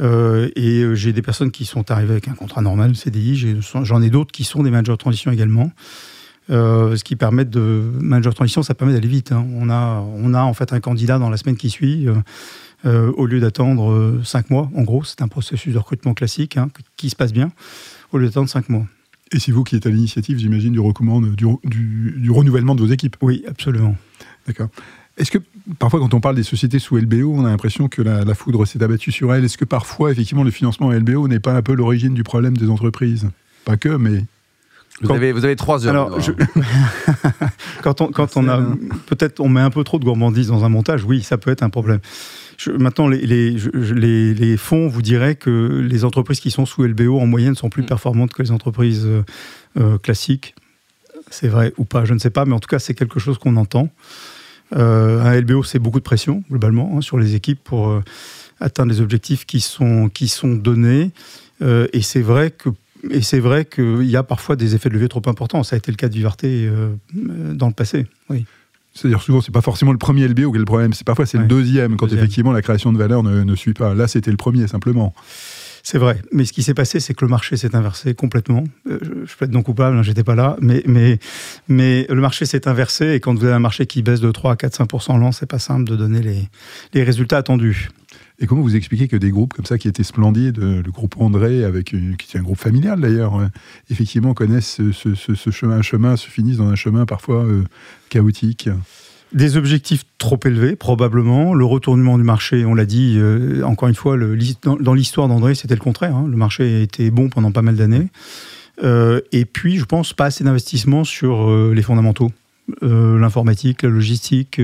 Euh, 0.00 0.50
et 0.56 0.84
j'ai 0.94 1.12
des 1.12 1.22
personnes 1.22 1.50
qui 1.50 1.64
sont 1.64 1.90
arrivées 1.90 2.12
avec 2.12 2.28
un 2.28 2.34
contrat 2.34 2.60
normal, 2.60 2.96
CDI. 2.96 3.56
J'en 3.82 4.02
ai, 4.02 4.10
d'autres 4.10 4.32
qui 4.32 4.44
sont 4.44 4.62
des 4.62 4.70
managers 4.70 4.92
de 4.92 4.96
transition 4.96 5.30
également. 5.30 5.70
Euh, 6.50 6.96
ce 6.96 7.04
qui 7.04 7.16
permet 7.16 7.44
de 7.44 7.82
manager 8.00 8.34
transition, 8.34 8.62
ça 8.62 8.74
permet 8.74 8.92
d'aller 8.92 9.08
vite. 9.08 9.32
Hein. 9.32 9.46
On 9.54 9.70
a, 9.70 10.00
on 10.00 10.34
a 10.34 10.42
en 10.42 10.54
fait 10.54 10.72
un 10.72 10.80
candidat 10.80 11.18
dans 11.18 11.30
la 11.30 11.36
semaine 11.36 11.56
qui 11.56 11.70
suit. 11.70 12.06
au 12.84 13.26
lieu 13.26 13.40
d'attendre 13.40 14.20
5 14.22 14.50
mois, 14.50 14.70
en 14.76 14.82
gros, 14.82 15.04
c'est 15.04 15.22
un 15.22 15.28
processus 15.28 15.72
de 15.72 15.78
recrutement 15.78 16.12
classique 16.12 16.58
hein, 16.58 16.68
qui 16.96 17.08
se 17.08 17.16
passe 17.16 17.32
bien, 17.32 17.50
au 18.12 18.18
lieu 18.18 18.26
d'attendre 18.26 18.48
5 18.50 18.68
mois. 18.68 18.86
Et 19.32 19.38
c'est 19.38 19.52
vous 19.52 19.64
qui 19.64 19.74
êtes 19.74 19.86
à 19.86 19.90
l'initiative, 19.90 20.38
j'imagine, 20.38 20.72
du, 20.72 20.80
du, 20.80 21.46
du, 21.64 22.14
du, 22.18 22.30
renouvellement 22.30 22.74
de 22.74 22.82
vos 22.82 22.92
équipes 22.92 23.16
Oui, 23.22 23.42
absolument. 23.48 23.96
D'accord. 24.46 24.68
Est-ce 25.16 25.30
que 25.30 25.38
parfois, 25.78 26.00
quand 26.00 26.12
on 26.14 26.20
parle 26.20 26.36
des 26.36 26.42
sociétés 26.42 26.78
sous 26.78 26.96
LBO, 26.96 27.32
on 27.34 27.44
a 27.44 27.48
l'impression 27.48 27.88
que 27.88 28.02
la, 28.02 28.34
foudre 28.34 28.66
s'est 28.66 28.82
abattue 28.82 29.12
sur 29.12 29.32
elles 29.32 29.44
Est-ce 29.44 29.58
que 29.58 29.64
parfois, 29.64 30.10
effectivement, 30.10 30.42
le 30.42 30.50
financement 30.50 30.90
LBO 30.90 31.28
n'est 31.28 31.40
pas 31.40 31.54
un 31.54 31.62
peu 31.62 31.74
l'origine 31.74 32.14
du 32.14 32.24
problème 32.24 32.56
des 32.56 32.68
entreprises? 32.68 33.28
Pas 33.64 33.76
que, 33.76 33.90
mais. 33.90 34.24
Vous, 35.02 35.12
avez, 35.12 35.32
vous 35.32 35.44
avez 35.44 35.56
trois 35.56 35.86
heures. 35.86 35.90
Alors, 35.90 36.18
quand 37.82 38.00
on, 38.00 38.08
quand 38.08 38.36
on 38.36 38.48
a. 38.48 38.62
Peut-être 39.06 39.40
on 39.40 39.48
met 39.48 39.60
un 39.60 39.70
peu 39.70 39.82
trop 39.82 39.98
de 39.98 40.04
gourmandise 40.04 40.48
dans 40.48 40.64
un 40.64 40.68
montage, 40.68 41.04
oui, 41.04 41.22
ça 41.22 41.36
peut 41.36 41.50
être 41.50 41.62
un 41.62 41.70
problème. 41.70 42.00
maintenant, 42.78 43.08
les, 43.08 43.26
les, 43.26 44.34
les, 44.34 44.56
fonds 44.56 44.86
vous 44.86 45.02
diraient 45.02 45.34
que 45.34 45.84
les 45.86 46.04
entreprises 46.04 46.40
qui 46.40 46.50
sont 46.50 46.64
sous 46.64 46.84
LBO, 46.84 47.18
en 47.18 47.26
moyenne, 47.26 47.56
sont 47.56 47.70
plus 47.70 47.82
mm. 47.82 47.86
performantes 47.86 48.32
que 48.32 48.42
les 48.42 48.52
entreprises 48.52 49.04
euh, 49.04 49.22
euh, 49.78 49.98
classiques. 49.98 50.54
C'est 51.30 51.48
vrai 51.48 51.72
ou 51.76 51.84
pas, 51.84 52.04
je 52.04 52.14
ne 52.14 52.18
sais 52.18 52.30
pas, 52.30 52.44
mais 52.44 52.54
en 52.54 52.60
tout 52.60 52.68
cas, 52.68 52.78
c'est 52.78 52.94
quelque 52.94 53.18
chose 53.18 53.38
qu'on 53.38 53.56
entend. 53.56 53.90
Euh, 54.76 55.20
un 55.20 55.40
LBO, 55.40 55.62
c'est 55.62 55.78
beaucoup 55.78 55.98
de 55.98 56.04
pression, 56.04 56.42
globalement, 56.50 56.94
hein, 56.96 57.00
sur 57.00 57.18
les 57.18 57.34
équipes 57.34 57.62
pour 57.62 57.88
euh, 57.88 58.02
atteindre 58.60 58.92
les 58.92 59.00
objectifs 59.00 59.46
qui 59.46 59.60
sont, 59.60 60.08
qui 60.08 60.28
sont 60.28 60.54
donnés. 60.54 61.10
Euh, 61.62 61.86
et 61.92 62.02
c'est 62.02 62.22
vrai 62.22 62.50
que 62.50 62.70
et 63.10 63.22
c'est 63.22 63.40
vrai 63.40 63.64
qu'il 63.64 64.04
y 64.04 64.16
a 64.16 64.22
parfois 64.22 64.56
des 64.56 64.74
effets 64.74 64.88
de 64.88 64.94
levier 64.94 65.08
trop 65.08 65.22
importants. 65.26 65.62
Ça 65.62 65.76
a 65.76 65.78
été 65.78 65.90
le 65.90 65.96
cas 65.96 66.08
de 66.08 66.14
Vivarté 66.14 66.68
dans 67.12 67.68
le 67.68 67.74
passé. 67.74 68.06
Oui. 68.30 68.44
C'est-à-dire 68.94 69.20
souvent, 69.22 69.40
c'est 69.40 69.52
pas 69.52 69.60
forcément 69.60 69.90
le 69.90 69.98
premier 69.98 70.28
LBO 70.28 70.52
qui 70.52 70.56
est 70.56 70.60
le 70.60 70.64
problème, 70.64 70.92
c'est 70.92 71.04
parfois 71.04 71.26
c'est 71.26 71.38
le 71.38 71.46
deuxième, 71.46 71.96
quand 71.96 72.12
effectivement 72.12 72.52
la 72.52 72.62
création 72.62 72.92
de 72.92 72.98
valeur 72.98 73.24
ne, 73.24 73.42
ne 73.42 73.54
suit 73.56 73.74
pas. 73.74 73.92
Là, 73.92 74.06
c'était 74.06 74.30
le 74.30 74.36
premier, 74.36 74.68
simplement. 74.68 75.12
C'est 75.86 75.98
vrai. 75.98 76.22
Mais 76.32 76.46
ce 76.46 76.54
qui 76.54 76.62
s'est 76.62 76.72
passé, 76.72 76.98
c'est 76.98 77.12
que 77.12 77.22
le 77.26 77.28
marché 77.28 77.58
s'est 77.58 77.76
inversé 77.76 78.14
complètement. 78.14 78.64
Euh, 78.88 78.98
je, 79.26 79.36
peux 79.36 79.44
être 79.44 79.52
non 79.52 79.62
coupable, 79.62 79.98
hein, 79.98 80.02
j'étais 80.02 80.24
pas 80.24 80.34
là. 80.34 80.56
Mais, 80.62 80.82
mais, 80.86 81.18
mais 81.68 82.06
le 82.08 82.22
marché 82.22 82.46
s'est 82.46 82.66
inversé. 82.66 83.12
Et 83.12 83.20
quand 83.20 83.34
vous 83.34 83.44
avez 83.44 83.52
un 83.52 83.58
marché 83.58 83.84
qui 83.84 84.02
baisse 84.02 84.20
de 84.20 84.30
3, 84.30 84.56
4, 84.56 84.74
5 84.74 84.90
l'an, 85.18 85.30
c'est 85.30 85.44
pas 85.44 85.58
simple 85.58 85.84
de 85.84 85.94
donner 85.94 86.22
les, 86.22 86.48
les 86.94 87.02
résultats 87.02 87.36
attendus. 87.36 87.90
Et 88.38 88.46
comment 88.46 88.62
vous 88.62 88.76
expliquez 88.76 89.08
que 89.08 89.16
des 89.16 89.30
groupes 89.30 89.52
comme 89.52 89.66
ça 89.66 89.76
qui 89.76 89.86
étaient 89.86 90.04
splendides, 90.04 90.58
le 90.58 90.90
groupe 90.90 91.16
André, 91.18 91.64
avec, 91.64 91.86
qui 91.90 91.96
est 92.34 92.38
un 92.38 92.42
groupe 92.42 92.58
familial 92.58 92.98
d'ailleurs, 92.98 93.38
euh, 93.38 93.48
effectivement 93.90 94.32
connaissent 94.32 94.80
ce, 94.90 95.14
ce, 95.14 95.50
chemin, 95.50 95.76
un 95.76 95.82
chemin, 95.82 96.16
se 96.16 96.28
finissent 96.30 96.56
dans 96.56 96.68
un 96.68 96.76
chemin 96.76 97.04
parfois 97.04 97.44
euh, 97.44 97.62
chaotique? 98.08 98.70
Des 99.34 99.56
objectifs 99.56 100.04
trop 100.18 100.38
élevés, 100.44 100.76
probablement. 100.76 101.54
Le 101.54 101.64
retournement 101.64 102.16
du 102.16 102.24
marché, 102.24 102.64
on 102.64 102.74
l'a 102.74 102.86
dit, 102.86 103.16
euh, 103.18 103.62
encore 103.64 103.88
une 103.88 103.94
fois, 103.94 104.16
dans, 104.16 104.94
l'histoire 104.94 105.28
d'André, 105.28 105.54
c'était 105.54 105.74
le 105.74 105.80
contraire. 105.80 106.14
Hein. 106.14 106.26
Le 106.30 106.36
marché 106.36 106.82
été 106.82 107.10
bon 107.10 107.28
pendant 107.28 107.50
pas 107.50 107.62
mal 107.62 107.74
d'années. 107.74 108.08
Euh, 108.82 109.20
et 109.32 109.44
puis, 109.44 109.76
je 109.76 109.84
pense, 109.84 110.12
pas 110.12 110.26
assez 110.26 110.44
d'investissement 110.44 111.04
sur 111.04 111.50
euh, 111.50 111.72
les 111.74 111.82
fondamentaux. 111.82 112.30
l'informatique, 112.80 113.82
la 113.82 113.90
logistique, 113.90 114.58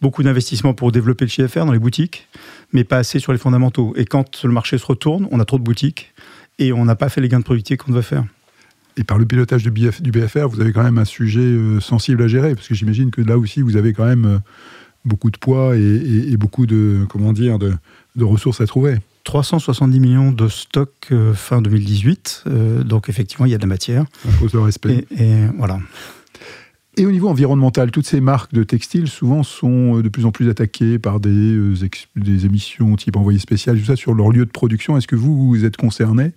beaucoup 0.00 0.22
d'investissements 0.22 0.72
pour 0.72 0.90
développer 0.90 1.26
le 1.26 1.28
chiffre 1.28 1.42
d'affaires 1.42 1.66
dans 1.66 1.72
les 1.72 1.78
boutiques, 1.78 2.28
mais 2.72 2.82
pas 2.82 2.96
assez 2.96 3.18
sur 3.18 3.32
les 3.32 3.38
fondamentaux. 3.38 3.92
Et 3.96 4.06
quand 4.06 4.42
le 4.44 4.52
marché 4.52 4.78
se 4.78 4.86
retourne, 4.86 5.28
on 5.30 5.38
a 5.38 5.44
trop 5.44 5.58
de 5.58 5.64
boutiques 5.64 6.14
et 6.58 6.72
on 6.72 6.86
n'a 6.86 6.96
pas 6.96 7.10
fait 7.10 7.20
les 7.20 7.28
gains 7.28 7.40
de 7.40 7.44
productivité 7.44 7.76
qu'on 7.76 7.92
devait 7.92 8.02
faire. 8.02 8.24
Et 8.96 9.04
par 9.04 9.18
le 9.18 9.26
pilotage 9.26 9.62
du, 9.62 9.70
BF, 9.70 10.00
du 10.00 10.10
BFR, 10.10 10.46
vous 10.48 10.60
avez 10.60 10.72
quand 10.72 10.82
même 10.82 10.98
un 10.98 11.04
sujet 11.04 11.40
euh, 11.40 11.80
sensible 11.80 12.22
à 12.22 12.28
gérer, 12.28 12.54
parce 12.54 12.66
que 12.68 12.74
j'imagine 12.74 13.10
que 13.10 13.20
là 13.20 13.36
aussi, 13.36 13.60
vous 13.60 13.76
avez 13.76 13.92
quand 13.92 14.06
même 14.06 14.24
euh, 14.24 14.38
beaucoup 15.04 15.30
de 15.30 15.36
poids 15.38 15.76
et, 15.76 15.80
et- 15.82 16.32
et 16.32 16.36
beaucoup 16.36 16.66
de, 16.66 17.04
comment 17.08 17.32
dire, 17.34 17.58
de, 17.58 17.72
de 18.16 18.24
ressources 18.24 18.60
à 18.62 18.66
trouver. 18.66 18.96
370 19.24 20.00
millions 20.00 20.32
de 20.32 20.48
stock 20.48 20.90
euh, 21.12 21.34
fin 21.34 21.60
2018. 21.60 22.44
euh, 22.46 22.84
donc 22.84 23.08
effectivement, 23.08 23.44
il 23.44 23.50
y 23.52 23.54
a 23.54 23.58
de 23.58 23.62
la 23.62 23.68
matière. 23.68 24.04
À 24.28 24.32
cause 24.38 24.52
de 24.52 24.58
respect. 24.58 25.04
Et, 25.10 25.24
et 25.24 25.46
voilà. 25.58 25.78
Et 26.96 27.04
au 27.04 27.12
niveau 27.12 27.28
environnemental, 27.28 27.90
toutes 27.90 28.06
ces 28.06 28.22
marques 28.22 28.54
de 28.54 28.62
textiles 28.64 29.08
souvent 29.08 29.42
sont 29.42 29.98
euh, 29.98 30.02
de 30.02 30.08
plus 30.08 30.24
en 30.24 30.30
plus 30.30 30.48
attaquées 30.48 30.98
par 30.98 31.20
des, 31.20 31.28
euh, 31.54 31.74
ex- 31.84 32.06
des 32.16 32.46
émissions 32.46 32.96
type 32.96 33.16
envoyé 33.16 33.38
spécial, 33.38 33.78
tout 33.78 33.84
ça 33.84 33.96
sur 33.96 34.14
leur 34.14 34.30
lieu 34.30 34.46
de 34.46 34.50
production. 34.50 34.96
Est-ce 34.96 35.06
que 35.08 35.16
vous, 35.16 35.48
vous 35.48 35.64
êtes 35.66 35.76
concerné 35.76 36.32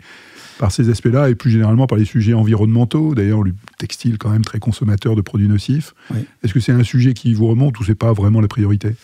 par 0.59 0.71
ces 0.71 0.89
aspects-là 0.91 1.29
et 1.29 1.35
plus 1.35 1.49
généralement 1.49 1.87
par 1.87 1.97
les 1.97 2.05
sujets 2.05 2.33
environnementaux 2.33 3.15
D'ailleurs, 3.15 3.41
le 3.41 3.55
textile, 3.79 4.17
quand 4.19 4.29
même 4.29 4.43
très 4.45 4.59
consommateur 4.59 5.15
de 5.15 5.21
produits 5.21 5.47
nocifs. 5.47 5.95
Oui. 6.13 6.19
Est-ce 6.43 6.53
que 6.53 6.59
c'est 6.59 6.73
un 6.73 6.83
sujet 6.83 7.13
qui 7.15 7.33
vous 7.33 7.47
remonte 7.47 7.79
ou 7.79 7.83
c'est 7.83 7.95
pas 7.95 8.13
vraiment 8.13 8.41
la 8.41 8.47
priorité? 8.47 8.95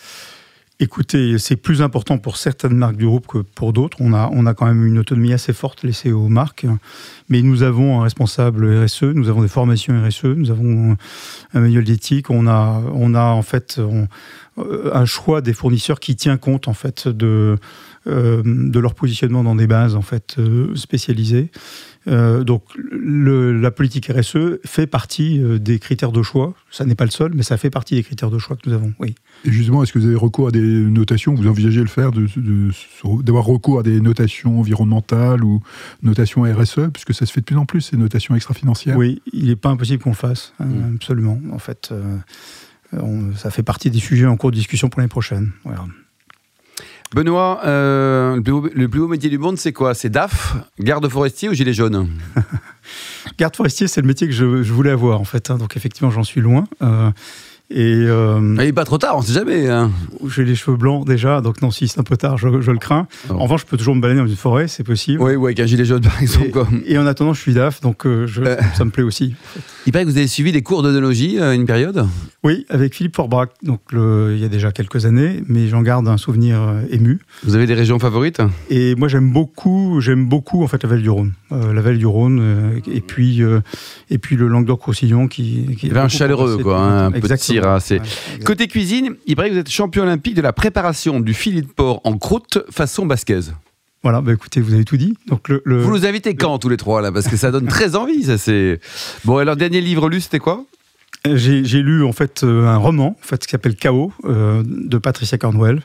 Écoutez, 0.78 1.38
c'est 1.38 1.56
plus 1.56 1.80
important 1.80 2.18
pour 2.18 2.36
certaines 2.36 2.76
marques 2.76 2.98
du 2.98 3.06
groupe 3.06 3.26
que 3.26 3.38
pour 3.38 3.72
d'autres. 3.72 3.96
On 4.00 4.12
a, 4.12 4.28
on 4.34 4.44
a 4.44 4.52
quand 4.52 4.66
même 4.66 4.84
une 4.84 4.98
autonomie 4.98 5.32
assez 5.32 5.54
forte 5.54 5.82
laissée 5.84 6.12
aux 6.12 6.28
marques. 6.28 6.66
Mais 7.30 7.40
nous 7.40 7.62
avons 7.62 7.98
un 8.00 8.02
responsable 8.02 8.84
RSE, 8.84 9.04
nous 9.04 9.30
avons 9.30 9.40
des 9.40 9.48
formations 9.48 9.94
RSE, 10.06 10.24
nous 10.24 10.50
avons 10.50 10.94
un 11.54 11.60
manuel 11.60 11.84
d'éthique. 11.84 12.28
On 12.28 12.46
a, 12.46 12.82
on 12.92 13.14
a 13.14 13.22
en 13.24 13.40
fait 13.40 13.78
on- 13.78 14.06
euh, 14.58 14.90
un 14.94 15.06
choix 15.06 15.40
des 15.40 15.54
fournisseurs 15.54 15.98
qui 15.98 16.14
tient 16.14 16.36
compte 16.36 16.68
en 16.68 16.74
fait 16.74 17.08
de, 17.08 17.56
de 18.06 18.78
leur 18.78 18.94
positionnement 18.94 19.42
dans 19.44 19.54
des 19.56 19.66
bases 19.66 19.94
en 19.96 20.02
fait 20.02 20.36
euh, 20.38 20.74
spécialisées. 20.76 21.50
Euh, 22.08 22.44
donc 22.44 22.62
le- 22.76 23.58
la 23.60 23.72
politique 23.72 24.06
RSE 24.06 24.60
fait 24.64 24.86
partie 24.86 25.40
euh, 25.42 25.58
des 25.58 25.80
critères 25.80 26.12
de 26.12 26.22
choix. 26.22 26.54
Ça 26.70 26.84
n'est 26.84 26.94
pas 26.94 27.04
le 27.04 27.10
seul, 27.10 27.32
mais 27.34 27.42
ça 27.42 27.56
fait 27.56 27.68
partie 27.70 27.96
des 27.96 28.04
critères 28.04 28.30
de 28.30 28.38
choix 28.38 28.54
que 28.56 28.68
nous 28.68 28.74
avons. 28.76 28.92
Oui. 29.00 29.16
Et 29.44 29.50
justement, 29.50 29.82
est-ce 29.82 29.92
que 29.92 29.98
vous 29.98 30.06
avez 30.06 30.14
recours 30.14 30.46
à 30.46 30.50
des 30.52 30.60
notations? 30.60 31.34
Vous 31.34 31.48
envisagez 31.48 31.80
le 31.80 31.88
faire, 31.88 32.12
de- 32.12 32.28
de- 32.36 32.70
d'avoir 33.22 33.44
recours 33.44 33.80
à 33.80 33.82
des 33.82 34.00
notations 34.00 34.60
environnementales 34.60 35.42
ou 35.42 35.60
notations 36.04 36.42
RSE, 36.42 36.90
puisque 36.92 37.12
ça 37.12 37.26
se 37.26 37.32
fait 37.32 37.40
de 37.40 37.46
plus 37.46 37.56
en 37.56 37.66
plus, 37.66 37.80
ces 37.80 37.96
notations 37.96 38.36
extra-financières 38.36 38.96
Oui, 38.96 39.20
il 39.32 39.46
n'est 39.46 39.56
pas 39.56 39.70
impossible 39.70 40.00
qu'on 40.04 40.10
le 40.10 40.14
fasse, 40.16 40.52
euh, 40.60 40.64
Mm. 40.64 40.94
absolument. 40.94 41.40
En 41.52 41.58
fait, 41.58 41.88
euh, 41.90 42.18
on- 42.92 43.34
ça 43.34 43.50
fait 43.50 43.64
partie 43.64 43.90
des 43.90 43.98
sujets 43.98 44.26
en 44.26 44.36
cours 44.36 44.52
de 44.52 44.56
discussion 44.56 44.88
pour 44.88 45.00
l'année 45.00 45.08
prochaine. 45.08 45.50
Voilà. 45.64 45.84
Benoît, 47.14 47.60
euh, 47.64 48.36
le, 48.74 48.88
plus 48.88 49.00
beau 49.00 49.08
métier 49.08 49.30
du 49.30 49.38
monde, 49.38 49.58
c'est 49.58 49.72
quoi? 49.72 49.94
C'est 49.94 50.10
DAF, 50.10 50.56
garde 50.80 51.08
forestier 51.08 51.48
ou 51.48 51.54
gilet 51.54 51.72
jaune? 51.72 52.08
Garde 53.38 53.54
forestier, 53.54 53.86
c'est 53.88 54.00
le 54.00 54.06
métier 54.06 54.26
que 54.26 54.32
je, 54.32 54.62
je 54.62 54.72
voulais 54.72 54.90
avoir, 54.92 55.20
en 55.20 55.24
fait. 55.24 55.50
hein, 55.50 55.58
donc, 55.58 55.76
effectivement, 55.76 56.10
j'en 56.10 56.22
suis 56.22 56.40
loin. 56.40 56.66
Euh, 56.82 57.10
et 57.70 58.04
euh, 58.06 58.72
pas 58.72 58.84
trop 58.84 58.98
tard, 58.98 59.16
on 59.16 59.22
sait 59.22 59.32
jamais. 59.32 59.68
hein. 59.68 59.90
j'ai 60.28 60.44
les 60.44 60.54
cheveux 60.54 60.76
blancs 60.76 61.06
déjà, 61.06 61.40
donc 61.40 61.62
non, 61.62 61.70
si 61.70 61.88
c'est 61.88 61.98
un 61.98 62.04
peu 62.04 62.16
tard, 62.16 62.36
je, 62.38 62.60
je 62.60 62.70
le 62.70 62.78
crains. 62.78 63.06
Oh. 63.28 63.34
En 63.34 63.38
revanche, 63.44 63.62
je 63.62 63.66
peux 63.66 63.76
toujours 63.76 63.94
me 63.96 64.00
balader 64.00 64.20
dans 64.20 64.26
une 64.26 64.36
forêt, 64.36 64.68
c'est 64.68 64.84
possible. 64.84 65.22
Oui, 65.22 65.34
ou 65.34 65.46
avec 65.46 65.58
un 65.60 65.66
gilet 65.66 65.84
jaune, 65.84 66.02
par 66.02 66.20
exemple. 66.22 66.46
Et, 66.46 66.50
quoi. 66.50 66.68
et 66.86 66.98
en 66.98 67.06
attendant, 67.06 67.32
je 67.34 67.40
suis 67.40 67.54
DAF, 67.54 67.80
donc 67.80 68.06
euh, 68.06 68.26
je- 68.26 68.42
Euh. 68.42 68.56
ça 68.74 68.84
me 68.84 68.90
plaît 68.90 69.02
aussi. 69.02 69.34
Il 69.86 69.92
paraît 69.92 70.04
que 70.04 70.10
vous 70.10 70.16
avez 70.18 70.26
suivi 70.28 70.52
des 70.52 70.62
cours 70.62 70.82
d'onologie 70.82 71.38
à 71.40 71.54
une 71.54 71.64
période? 71.66 72.06
Oui, 72.44 72.64
avec 72.68 72.94
Philippe 72.94 73.16
Forbrac, 73.16 73.50
donc 73.62 73.80
le- 73.92 74.32
il 74.34 74.40
y 74.40 74.44
a 74.44 74.48
déjà 74.48 74.70
quelques 74.72 75.04
années, 75.06 75.42
mais 75.48 75.68
j'en 75.68 75.82
garde 75.82 76.06
un 76.08 76.16
souvenir 76.16 76.60
euh, 76.60 76.82
ému. 76.90 77.20
Vous 77.44 77.54
avez 77.56 77.66
des 77.66 77.74
régions 77.74 77.98
favorites? 77.98 78.40
Et 78.70 78.94
moi, 78.94 79.08
j'aime 79.08 79.32
beaucoup, 79.32 80.00
j'aime 80.00 80.28
beaucoup 80.28 80.62
en 80.62 80.68
fait 80.68 80.82
la 80.82 80.88
vallée 80.88 81.02
du 81.02 81.10
Rhône, 81.10 81.32
Euh, 81.52 81.72
la 81.72 81.80
vallée 81.80 81.98
du 81.98 82.06
Rhône, 82.06 82.38
euh, 82.40 82.80
et 82.92 83.00
puis 83.00 83.42
euh, 83.42 83.60
et 84.10 84.18
puis 84.18 84.36
le 84.36 84.48
Languedoc-Roussillon 84.48 85.28
qui, 85.28 85.76
qui 85.78 85.86
Il 85.86 85.88
y 85.88 85.90
avait 85.92 86.00
un 86.00 86.08
chaleureux, 86.08 86.58
quoi, 86.58 86.78
hein, 86.78 87.06
un 87.06 87.10
longtemps. 87.10 87.18
Hein, 87.64 87.80
c'est- 87.80 88.00
Ouais, 88.00 88.06
exact. 88.34 88.44
Côté 88.44 88.66
cuisine, 88.68 89.14
il 89.26 89.36
paraît 89.36 89.48
que 89.48 89.54
vous 89.54 89.60
êtes 89.60 89.70
champion 89.70 90.02
olympique 90.02 90.34
de 90.34 90.42
la 90.42 90.52
préparation 90.52 91.20
du 91.20 91.32
filet 91.34 91.62
de 91.62 91.66
porc 91.66 92.00
en 92.04 92.18
croûte 92.18 92.58
façon 92.70 93.06
basquaise. 93.06 93.54
Voilà, 94.02 94.20
bah 94.20 94.32
écoutez, 94.32 94.60
vous 94.60 94.74
avez 94.74 94.84
tout 94.84 94.96
dit. 94.96 95.16
Donc 95.26 95.48
le, 95.48 95.62
le- 95.64 95.80
Vous 95.82 95.90
nous 95.90 96.06
invitez 96.06 96.34
quand 96.36 96.58
tous 96.58 96.68
les 96.68 96.76
trois 96.76 97.00
là 97.02 97.10
Parce 97.10 97.26
que 97.28 97.36
ça 97.36 97.50
donne 97.50 97.66
très 97.66 97.96
envie. 97.96 98.22
Ça, 98.24 98.38
c'est... 98.38 98.78
Bon, 99.24 99.38
alors, 99.38 99.56
dernier 99.56 99.80
livre 99.80 100.08
lu, 100.08 100.20
c'était 100.20 100.38
quoi? 100.38 100.64
J'ai 101.34 101.64
j'ai 101.64 101.82
lu 101.82 102.04
en 102.04 102.12
fait 102.12 102.44
euh, 102.44 102.66
un 102.68 102.76
roman, 102.76 103.16
en 103.20 103.26
fait, 103.26 103.44
qui 103.44 103.50
s'appelle 103.50 103.74
Chaos 103.74 104.12
euh, 104.26 104.62
de 104.64 104.96
Patricia 104.98 105.38
Cornwell. 105.38 105.80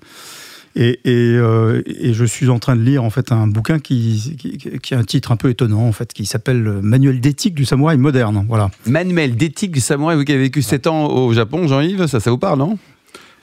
Et, 0.75 0.99
et, 1.03 1.35
euh, 1.37 1.81
et 1.85 2.13
je 2.13 2.23
suis 2.23 2.49
en 2.49 2.59
train 2.59 2.75
de 2.77 2.81
lire 2.81 3.03
en 3.03 3.09
fait 3.09 3.31
un 3.31 3.47
bouquin 3.47 3.79
qui, 3.79 4.35
qui, 4.39 4.57
qui 4.79 4.93
a 4.93 4.97
un 4.97 5.03
titre 5.03 5.31
un 5.31 5.35
peu 5.35 5.49
étonnant 5.49 5.81
en 5.85 5.91
fait, 5.91 6.13
qui 6.13 6.25
s'appelle 6.25 6.79
Manuel 6.81 7.19
d'éthique 7.19 7.55
du 7.55 7.65
samouraï 7.65 7.97
moderne. 7.97 8.45
Voilà. 8.47 8.71
Manuel 8.85 9.35
d'éthique 9.35 9.71
du 9.71 9.81
samouraï, 9.81 10.15
vous 10.17 10.23
qui 10.23 10.31
avez 10.31 10.41
vécu 10.43 10.61
7 10.61 10.87
ans 10.87 11.07
au 11.07 11.33
Japon, 11.33 11.67
Jean-Yves, 11.67 12.07
ça, 12.07 12.19
ça 12.19 12.31
vous 12.31 12.37
parle, 12.37 12.59
non? 12.59 12.77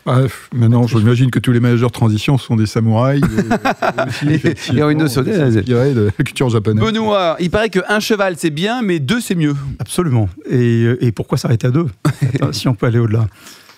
Bref, 0.07 0.49
maintenant, 0.55 0.87
j'imagine 0.87 1.31
que 1.31 1.39
tous 1.39 1.53
les 1.53 1.61
managers 1.61 1.85
de 1.85 1.91
transition 1.91 2.39
sont 2.39 2.57
des 2.57 2.65
samouraïs. 2.65 3.23
Et, 3.23 4.07
aussi, 4.09 4.27
Et- 4.29 4.35
effectivement, 4.35 4.79
et 4.79 4.83
ont 4.85 4.91
une 4.91 4.99
notion 4.99 5.21
de 5.21 5.31
la 5.31 6.11
culture 6.13 6.49
japonaise. 6.49 6.83
Benoît, 6.83 7.37
il 7.41 7.51
paraît 7.51 7.69
qu'un 7.69 8.01
cheval 8.01 8.37
c'est 8.39 8.49
bien, 8.49 8.81
mais 8.81 9.01
deux 9.01 9.21
c'est 9.21 9.35
mieux. 9.35 9.55
Absolument. 9.79 10.31
Et, 10.49 10.87
et 11.03 11.13
pourquoi 11.13 11.37
s'arrêter 11.37 11.67
à 11.67 11.71
deux? 11.71 11.87
Si 12.53 12.69
on 12.69 12.75
peut 12.75 12.87
aller 12.87 12.99
au-delà 12.99 13.27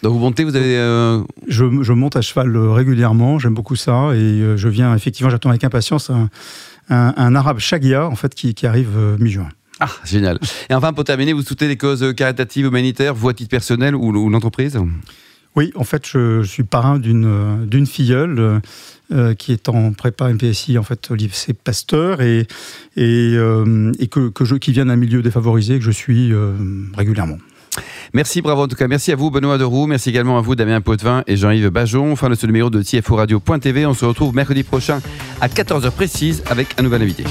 Donc 0.02 0.12
vous 0.14 0.19
montez, 0.19 0.45
vous 0.45 0.57
avez. 0.57 0.76
euh, 0.78 1.23
Je, 1.47 1.64
je 1.83 1.92
monte 1.92 2.16
à 2.16 2.23
cheval 2.23 2.54
euh, 2.57 2.73
régulièrement, 2.73 3.38
j'aime 3.38 3.54
beaucoup 3.54 3.76
ça, 3.76 4.11
et 4.14 4.19
euh, 4.19 4.57
je 4.57 4.69
viens 4.69 4.95
effectivement, 4.95 5.30
j'attends 5.30 5.50
avec 5.50 5.62
impatience 5.64 6.11
un, 6.11 6.28
un, 6.88 7.12
un 7.16 7.35
arabe 7.35 7.59
Shagia 7.59 8.07
en 8.07 8.16
fait 8.16 8.35
qui, 8.35 8.54
qui 8.54 8.66
arrive 8.66 8.97
mi-juin. 9.19 9.49
Ah, 9.78 9.88
génial. 10.04 10.38
Et 10.69 10.75
enfin, 10.75 10.92
pour 10.92 11.04
terminer, 11.04 11.33
vous 11.33 11.42
soutenez 11.42 11.69
des 11.69 11.76
causes 11.78 12.14
caritatives, 12.14 12.66
humanitaires, 12.66 13.14
vous 13.14 13.28
à 13.30 13.35
titre 13.35 13.50
personnel 13.50 13.95
ou, 13.95 14.09
ou 14.14 14.28
l'entreprise 14.28 14.78
Oui, 15.57 15.73
en 15.75 15.85
fait, 15.85 16.07
je, 16.07 16.42
je 16.42 16.49
suis 16.49 16.64
parrain 16.64 16.99
d'une 16.99 17.66
d'une 17.66 17.87
filleule 17.87 18.61
euh, 19.12 19.35
qui 19.35 19.52
est 19.52 19.69
en 19.69 19.92
prépa 19.92 20.33
MPSI 20.33 20.78
en 20.78 20.83
fait 20.83 21.11
au 21.11 21.14
lycée 21.14 21.52
Pasteur 21.54 22.21
et 22.21 22.47
et, 22.97 23.35
euh, 23.37 23.90
et 23.99 24.07
que, 24.09 24.28
que 24.28 24.45
je 24.45 24.54
qui 24.57 24.73
vient 24.73 24.87
d'un 24.87 24.97
milieu 24.97 25.23
défavorisé 25.23 25.78
que 25.78 25.85
je 25.85 25.90
suis 25.90 26.33
euh, 26.33 26.52
régulièrement. 26.95 27.38
Merci, 28.12 28.43
bravo 28.43 28.62
en 28.62 28.69
tout 28.69 28.77
cas. 28.77 28.89
Merci 28.89 29.12
à 29.12 29.17
vous, 29.17 29.31
Benoît 29.31 29.59
Deroux. 29.59 29.87
Merci 29.87 30.11
également 30.11 30.39
à 30.39 30.41
vous, 30.41 30.55
Damien 30.55 30.81
Potvin 30.81 31.23
et 31.27 31.37
Jean-Yves 31.37 31.71
Bajon. 31.71 32.17
Fin 32.17 32.29
de 32.29 32.35
ce 32.35 32.47
numéro 32.47 32.71
de 32.71 32.83
CFO 32.83 33.17
Radio.tv. 33.17 33.87
On 33.87 33.95
se 33.95 34.05
retrouve 34.05 34.35
mercredi 34.35 34.62
prochain 34.62 35.00
à 35.41 35.49
14h 35.49 35.91
précise 35.91 36.43
avec 36.49 36.69
un 36.79 36.83
nouvel 36.83 37.03
invité. 37.03 37.25